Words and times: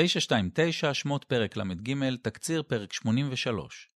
929 0.00 0.94
שמות 0.94 1.24
פרק 1.24 1.56
ל"ג, 1.56 2.16
תקציר 2.22 2.62
פרק 2.62 2.92
83. 2.92 3.90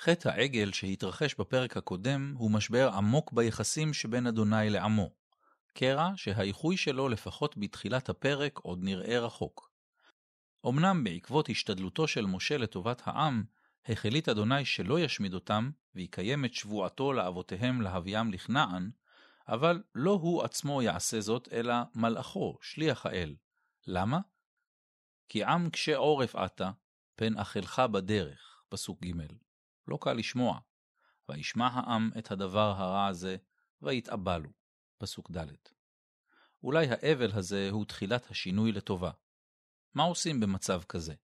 חטא 0.00 0.28
העגל 0.28 0.72
שהתרחש 0.72 1.34
בפרק 1.34 1.76
הקודם 1.76 2.34
הוא 2.36 2.50
משבר 2.50 2.90
עמוק 2.94 3.32
ביחסים 3.32 3.92
שבין 3.92 4.26
אדוני 4.26 4.70
לעמו. 4.70 5.10
קרע 5.74 6.10
שהאיחוי 6.16 6.76
שלו 6.76 7.08
לפחות 7.08 7.54
בתחילת 7.56 8.08
הפרק 8.08 8.58
עוד 8.58 8.78
נראה 8.82 9.20
רחוק. 9.20 9.70
אמנם 10.66 11.04
בעקבות 11.04 11.48
השתדלותו 11.48 12.08
של 12.08 12.26
משה 12.26 12.56
לטובת 12.58 13.02
העם, 13.04 13.44
החליט 13.88 14.28
אדוני 14.28 14.64
שלא 14.64 15.00
ישמיד 15.00 15.34
אותם, 15.34 15.70
ויקיים 15.94 16.44
את 16.44 16.54
שבועתו 16.54 17.12
לאבותיהם 17.12 17.82
להביאם 17.82 18.32
לכנען, 18.32 18.90
אבל 19.48 19.82
לא 19.94 20.10
הוא 20.10 20.42
עצמו 20.42 20.82
יעשה 20.82 21.20
זאת, 21.20 21.48
אלא 21.52 21.74
מלאכו, 21.94 22.58
שליח 22.62 23.06
האל. 23.06 23.34
למה? 23.86 24.18
כי 25.28 25.44
עם 25.44 25.70
קשה 25.70 25.96
עורף 25.96 26.36
עתה, 26.36 26.70
פן 27.16 27.38
אכלך 27.38 27.82
בדרך, 27.92 28.62
פסוק 28.68 29.04
ג', 29.04 29.12
לא 29.88 29.98
קל 30.00 30.12
לשמוע. 30.12 30.58
וישמע 31.28 31.66
העם 31.66 32.10
את 32.18 32.30
הדבר 32.30 32.74
הרע 32.76 33.06
הזה, 33.06 33.36
ויתאבלו, 33.82 34.50
פסוק 34.98 35.30
ד'. 35.30 35.46
אולי 36.62 36.86
האבל 36.90 37.30
הזה 37.32 37.68
הוא 37.70 37.84
תחילת 37.84 38.30
השינוי 38.30 38.72
לטובה. 38.72 39.10
מה 39.94 40.02
עושים 40.02 40.40
במצב 40.40 40.82
כזה? 40.88 41.14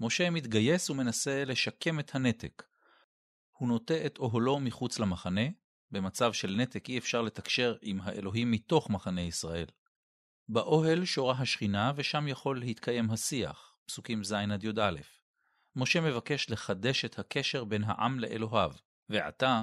משה 0.00 0.30
מתגייס 0.30 0.90
ומנסה 0.90 1.44
לשקם 1.44 2.00
את 2.00 2.14
הנתק. 2.14 2.62
הוא 3.52 3.68
נוטה 3.68 4.06
את 4.06 4.18
אוהלו 4.18 4.60
מחוץ 4.60 4.98
למחנה, 4.98 5.46
במצב 5.90 6.32
של 6.32 6.54
נתק 6.56 6.88
אי 6.88 6.98
אפשר 6.98 7.22
לתקשר 7.22 7.76
עם 7.82 8.00
האלוהים 8.00 8.50
מתוך 8.50 8.90
מחנה 8.90 9.20
ישראל. 9.20 9.66
באוהל 10.48 11.04
שורה 11.04 11.34
השכינה 11.38 11.92
ושם 11.96 12.28
יכול 12.28 12.60
להתקיים 12.60 13.10
השיח, 13.10 13.76
פסוקים 13.86 14.24
ז' 14.24 14.32
עד 14.32 14.64
י"א. 14.64 15.00
משה 15.76 16.00
מבקש 16.00 16.50
לחדש 16.50 17.04
את 17.04 17.18
הקשר 17.18 17.64
בין 17.64 17.84
העם 17.84 18.20
לאלוהיו, 18.20 18.72
ועתה, 19.08 19.62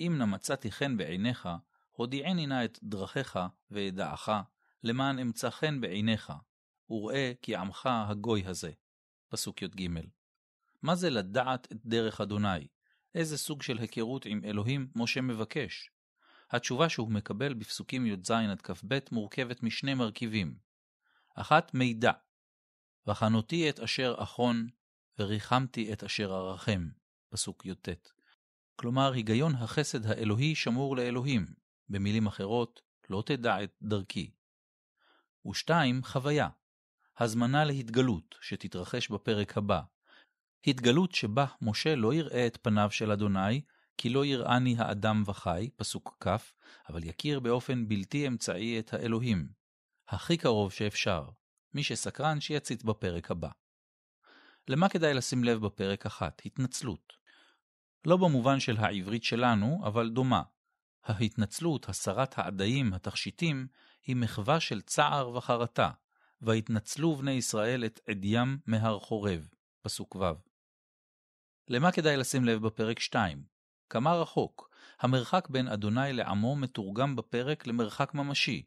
אם 0.00 0.14
נא 0.18 0.24
מצאתי 0.24 0.70
חן 0.70 0.96
בעיניך, 0.96 1.48
הודיעני 1.90 2.46
נא 2.46 2.64
את 2.64 2.78
דרכיך 2.82 3.38
ואדעך, 3.70 4.28
למען 4.84 5.18
אמצא 5.18 5.50
חן 5.50 5.80
בעיניך, 5.80 6.32
וראה 6.90 7.32
כי 7.42 7.56
עמך 7.56 7.88
הגוי 7.92 8.46
הזה. 8.46 8.72
פסוק 9.28 9.62
י"ג. 9.62 9.88
מה 10.82 10.94
זה 10.94 11.10
לדעת 11.10 11.72
את 11.72 11.78
דרך 11.84 12.20
אדוני? 12.20 12.66
איזה 13.14 13.38
סוג 13.38 13.62
של 13.62 13.78
היכרות 13.78 14.26
עם 14.26 14.40
אלוהים 14.44 14.88
משה 14.96 15.20
מבקש? 15.20 15.90
התשובה 16.52 16.88
שהוא 16.88 17.10
מקבל 17.10 17.54
בפסוקים 17.54 18.06
י"ז 18.06 18.30
עד 18.30 18.62
כ"ב 18.62 18.98
מורכבת 19.12 19.62
משני 19.62 19.94
מרכיבים. 19.94 20.56
אחת, 21.34 21.74
מידע. 21.74 22.12
וחנותי 23.06 23.70
את 23.70 23.80
אשר 23.80 24.14
אחון, 24.18 24.68
וריחמתי 25.18 25.92
את 25.92 26.04
אשר 26.04 26.32
ארחם. 26.32 26.88
פסוק 27.28 27.66
י"ט. 27.66 27.88
כלומר, 28.76 29.12
היגיון 29.12 29.54
החסד 29.54 30.06
האלוהי 30.06 30.54
שמור 30.54 30.96
לאלוהים. 30.96 31.46
במילים 31.88 32.26
אחרות, 32.26 32.82
לא 33.10 33.22
תדע 33.26 33.62
את 33.64 33.72
דרכי. 33.82 34.30
ושתיים, 35.46 36.04
חוויה. 36.04 36.48
הזמנה 37.18 37.64
להתגלות, 37.64 38.34
שתתרחש 38.40 39.08
בפרק 39.08 39.58
הבא. 39.58 39.80
התגלות 40.66 41.12
שבה 41.12 41.46
משה 41.62 41.94
לא 41.94 42.14
יראה 42.14 42.46
את 42.46 42.58
פניו 42.62 42.90
של 42.90 43.10
אדוני, 43.10 43.60
כי 43.96 44.08
לא 44.08 44.24
יראני 44.24 44.76
האדם 44.78 45.22
וחי, 45.26 45.70
פסוק 45.76 46.16
כ, 46.20 46.28
אבל 46.88 47.04
יכיר 47.04 47.40
באופן 47.40 47.88
בלתי 47.88 48.26
אמצעי 48.26 48.78
את 48.78 48.94
האלוהים. 48.94 49.48
הכי 50.08 50.36
קרוב 50.36 50.72
שאפשר. 50.72 51.28
מי 51.74 51.82
שסקרן 51.82 52.40
שיציץ 52.40 52.82
בפרק 52.82 53.30
הבא. 53.30 53.48
למה 54.68 54.88
כדאי 54.88 55.14
לשים 55.14 55.44
לב 55.44 55.66
בפרק 55.66 56.06
אחת? 56.06 56.42
התנצלות. 56.44 57.12
לא 58.04 58.16
במובן 58.16 58.60
של 58.60 58.76
העברית 58.76 59.24
שלנו, 59.24 59.82
אבל 59.86 60.10
דומה. 60.10 60.42
ההתנצלות, 61.04 61.88
הסרת 61.88 62.38
העדיים, 62.38 62.92
התכשיטים, 62.92 63.66
היא 64.06 64.16
מחווה 64.16 64.60
של 64.60 64.80
צער 64.80 65.36
וחרטה, 65.36 65.90
והתנצלו 66.40 67.16
בני 67.16 67.30
ישראל 67.30 67.84
את 67.84 68.00
עדיים 68.08 68.58
מהר 68.66 68.98
חורב, 68.98 69.48
פסוק 69.82 70.16
ו'. 70.16 70.24
למה 71.68 71.92
כדאי 71.92 72.16
לשים 72.16 72.44
לב 72.44 72.66
בפרק 72.66 72.98
2? 72.98 73.51
כמה 73.92 74.14
רחוק, 74.14 74.70
המרחק 75.00 75.48
בין 75.48 75.68
אדוני 75.68 76.12
לעמו 76.12 76.56
מתורגם 76.56 77.16
בפרק 77.16 77.66
למרחק 77.66 78.14
ממשי. 78.14 78.62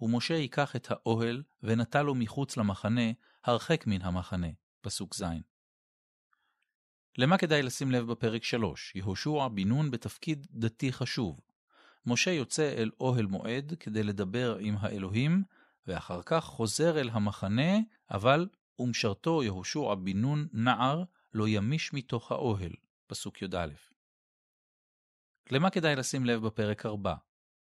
ומשה 0.00 0.34
ייקח 0.34 0.76
את 0.76 0.90
האוהל 0.90 1.42
ונטע 1.62 2.02
לו 2.02 2.14
מחוץ 2.14 2.56
למחנה, 2.56 3.10
הרחק 3.44 3.86
מן 3.86 4.02
המחנה. 4.02 4.46
פסוק 4.80 5.14
ז'. 5.14 5.24
למה 7.18 7.38
כדאי 7.38 7.62
לשים 7.62 7.90
לב 7.90 8.06
בפרק 8.06 8.44
3? 8.44 8.92
יהושע 8.94 9.48
בן 9.48 9.68
נון 9.68 9.90
בתפקיד 9.90 10.46
דתי 10.50 10.92
חשוב. 10.92 11.40
משה 12.06 12.30
יוצא 12.30 12.74
אל 12.76 12.90
אוהל 13.00 13.26
מועד 13.26 13.74
כדי 13.80 14.02
לדבר 14.02 14.56
עם 14.60 14.76
האלוהים, 14.80 15.42
ואחר 15.86 16.20
כך 16.26 16.44
חוזר 16.44 17.00
אל 17.00 17.10
המחנה, 17.12 17.72
אבל 18.10 18.48
ומשרתו 18.78 19.42
יהושע 19.42 19.94
בן 19.94 20.16
נון 20.16 20.48
נער 20.52 21.04
לא 21.34 21.48
ימיש 21.48 21.92
מתוך 21.92 22.32
האוהל. 22.32 22.72
פסוק 23.06 23.42
י"א. 23.42 23.93
למה 25.50 25.70
כדאי 25.70 25.96
לשים 25.96 26.24
לב 26.24 26.46
בפרק 26.46 26.86
4? 26.86 27.14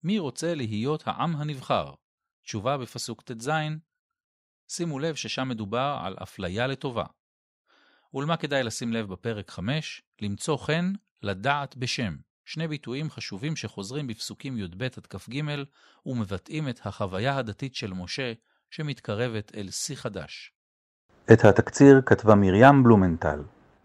מי 0.05 0.19
רוצה 0.19 0.55
להיות 0.55 1.03
העם 1.07 1.37
הנבחר? 1.37 1.93
תשובה 2.43 2.79
בפסוק 2.79 3.23
ט"ז, 3.23 3.51
שימו 4.69 4.99
לב 4.99 5.15
ששם 5.15 5.49
מדובר 5.49 6.01
על 6.05 6.17
אפליה 6.23 6.67
לטובה. 6.67 7.05
ולמה 8.15 8.37
כדאי 8.37 8.63
לשים 8.63 8.93
לב 8.93 9.09
בפרק 9.09 9.51
5? 9.51 10.03
למצוא 10.21 10.57
חן, 10.57 10.93
לדעת 11.23 11.77
בשם. 11.77 12.17
שני 12.45 12.69
ביטויים 12.69 13.11
חשובים 13.11 13.57
שחוזרים 13.57 14.07
בפסוקים 14.07 14.59
י"ב 14.59 14.83
עד 14.83 15.07
כ"ג 15.07 15.43
ומבטאים 16.07 16.69
את 16.69 16.87
החוויה 16.87 17.37
הדתית 17.37 17.75
של 17.75 17.93
משה 17.93 18.33
שמתקרבת 18.71 19.53
אל 19.55 19.71
שיא 19.71 19.97
חדש. 19.97 20.53
את 21.33 21.45
התקציר 21.45 22.01
כתבה 22.07 22.35
מרים 22.35 22.83
בלומנטל. 22.83 23.43